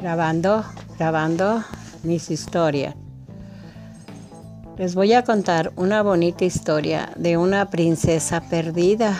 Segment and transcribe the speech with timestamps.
[0.00, 0.64] grabando,
[0.98, 1.62] grabando
[2.02, 2.94] mis historias.
[4.78, 9.18] Les voy a contar una bonita historia de una princesa perdida.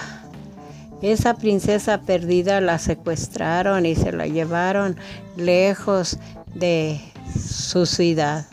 [1.02, 4.96] Esa princesa perdida la secuestraron y se la llevaron
[5.36, 6.18] lejos
[6.54, 7.00] de
[7.38, 8.46] su ciudad,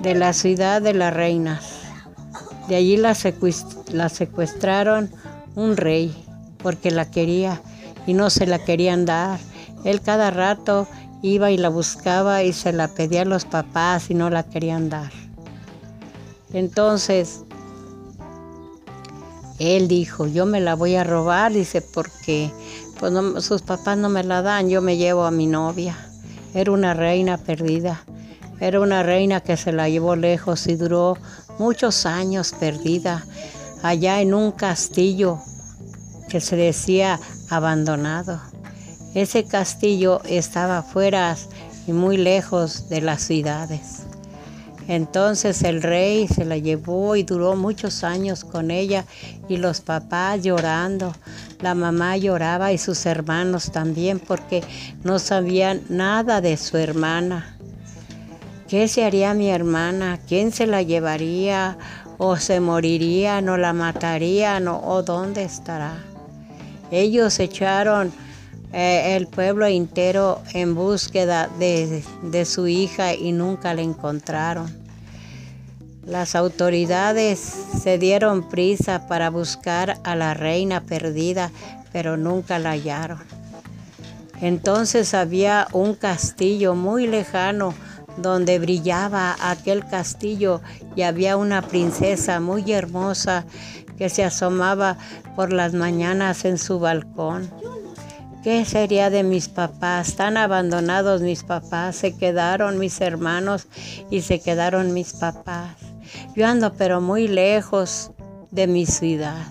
[0.00, 1.80] de la ciudad de las reinas.
[2.68, 3.16] De allí la,
[3.92, 5.10] la secuestraron
[5.56, 6.14] un rey
[6.62, 7.60] porque la quería
[8.06, 9.40] y no se la querían dar.
[9.84, 10.86] Él cada rato
[11.22, 14.88] iba y la buscaba y se la pedía a los papás y no la querían
[14.88, 15.10] dar.
[16.52, 17.44] Entonces,
[19.58, 22.50] él dijo, yo me la voy a robar, dice, porque
[22.98, 23.12] pues
[23.44, 25.96] sus papás no me la dan, yo me llevo a mi novia.
[26.54, 28.02] Era una reina perdida,
[28.58, 31.16] era una reina que se la llevó lejos y duró
[31.58, 33.24] muchos años perdida,
[33.82, 35.38] allá en un castillo
[36.28, 38.49] que se decía abandonado.
[39.14, 41.36] Ese castillo estaba fuera
[41.86, 44.04] y muy lejos de las ciudades.
[44.86, 49.04] Entonces el rey se la llevó y duró muchos años con ella
[49.48, 51.12] y los papás llorando.
[51.60, 54.64] La mamá lloraba y sus hermanos también porque
[55.04, 57.56] no sabían nada de su hermana.
[58.68, 60.20] ¿Qué se haría mi hermana?
[60.28, 61.78] ¿Quién se la llevaría?
[62.18, 63.40] ¿O se moriría?
[63.40, 64.68] ¿No la matarían?
[64.68, 65.98] ¿O dónde estará?
[66.90, 68.12] Ellos echaron
[68.72, 74.72] eh, el pueblo entero en búsqueda de, de su hija y nunca la encontraron.
[76.06, 81.50] Las autoridades se dieron prisa para buscar a la reina perdida,
[81.92, 83.20] pero nunca la hallaron.
[84.40, 87.74] Entonces había un castillo muy lejano
[88.16, 90.60] donde brillaba aquel castillo
[90.96, 93.44] y había una princesa muy hermosa
[93.98, 94.96] que se asomaba
[95.36, 97.50] por las mañanas en su balcón.
[98.42, 100.16] ¿Qué sería de mis papás?
[100.16, 103.66] Tan abandonados mis papás, se quedaron mis hermanos
[104.10, 105.76] y se quedaron mis papás.
[106.34, 108.12] Yo ando pero muy lejos
[108.50, 109.46] de mi ciudad.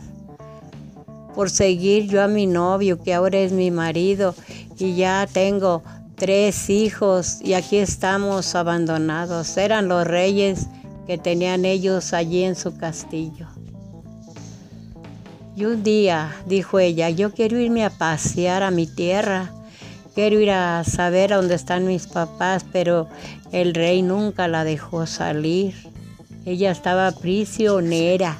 [1.35, 4.33] Por seguir yo a mi novio, que ahora es mi marido,
[4.79, 5.83] y ya tengo
[6.15, 9.55] tres hijos y aquí estamos abandonados.
[9.57, 10.65] Eran los reyes
[11.05, 13.47] que tenían ellos allí en su castillo.
[15.59, 19.51] Y un día dijo ella, yo quiero irme a pasear a mi tierra,
[20.15, 23.09] quiero ir a saber dónde están mis papás, pero
[23.51, 25.75] el rey nunca la dejó salir.
[26.45, 28.37] Ella estaba prisionera,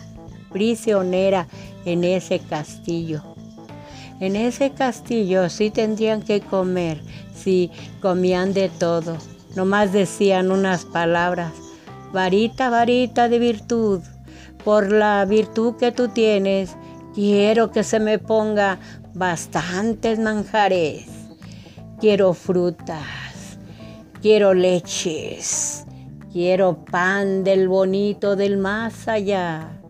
[0.49, 1.49] prisionera
[1.83, 3.21] en ese castillo.
[4.21, 7.01] En ese castillo sí tendrían que comer,
[7.35, 7.69] sí
[8.01, 9.17] comían de todo.
[9.57, 11.51] Nomás decían unas palabras,
[12.13, 14.03] varita, varita de virtud,
[14.63, 16.77] por la virtud que tú tienes,
[17.19, 18.79] Quiero que se me ponga
[19.13, 21.05] bastantes manjares.
[21.99, 23.59] Quiero frutas.
[24.21, 25.85] Quiero leches.
[26.31, 29.81] Quiero pan del bonito del más allá.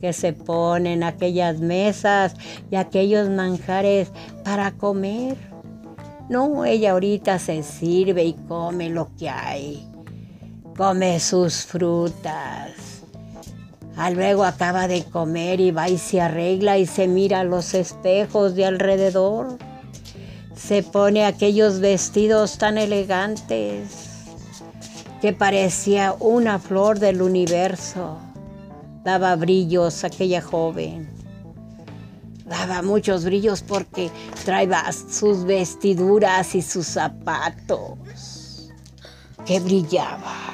[0.00, 2.34] Que se ponen aquellas mesas
[2.72, 4.10] y aquellos manjares
[4.42, 5.36] para comer.
[6.28, 9.88] No, ella ahorita se sirve y come lo que hay.
[10.76, 13.03] Come sus frutas
[13.96, 18.56] Ah, luego acaba de comer y va y se arregla y se mira los espejos
[18.56, 19.56] de alrededor.
[20.56, 24.14] Se pone aquellos vestidos tan elegantes
[25.20, 28.18] que parecía una flor del universo.
[29.04, 31.08] Daba brillos aquella joven.
[32.46, 34.10] Daba muchos brillos porque
[34.44, 38.72] traía sus vestiduras y sus zapatos
[39.46, 40.53] que brillaban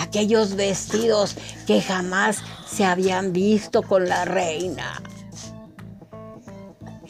[0.00, 1.36] aquellos vestidos
[1.66, 5.02] que jamás se habían visto con la reina.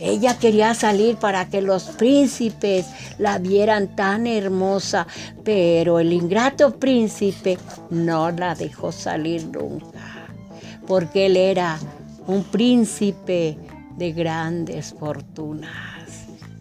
[0.01, 2.87] Ella quería salir para que los príncipes
[3.19, 5.09] la vieran tan hermosa,
[5.43, 7.59] pero el ingrato príncipe
[7.91, 10.29] no la dejó salir nunca,
[10.87, 11.81] porque él era
[12.29, 13.59] un príncipe
[13.97, 15.98] de grandes fortunas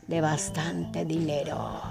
[0.07, 1.81] de bastante dinero.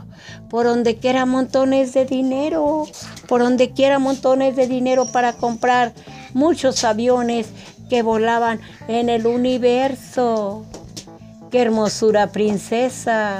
[0.48, 2.86] Por donde quiera montones de dinero.
[3.28, 5.92] Por donde quiera montones de dinero para comprar
[6.32, 7.48] muchos aviones
[7.88, 10.64] que volaban en el universo.
[11.50, 13.38] Qué hermosura princesa.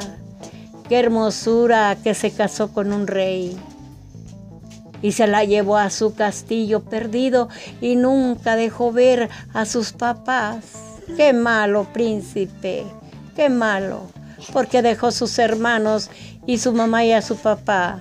[0.89, 3.57] Qué hermosura que se casó con un rey.
[5.03, 7.49] Y se la llevó a su castillo perdido
[7.81, 10.65] y nunca dejó ver a sus papás.
[11.17, 12.85] Qué malo príncipe.
[13.35, 14.16] Qué malo
[14.53, 16.11] porque dejó sus hermanos
[16.47, 18.01] y su mamá y a su papá.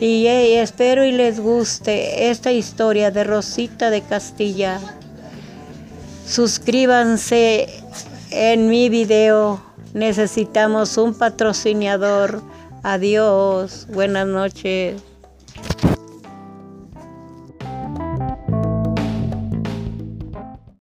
[0.00, 4.80] Y espero y les guste esta historia de Rosita de Castilla.
[6.26, 7.68] Suscríbanse
[8.30, 9.66] en mi video
[9.96, 12.42] Necesitamos un patrocinador.
[12.82, 13.86] Adiós.
[13.88, 15.00] Buenas noches.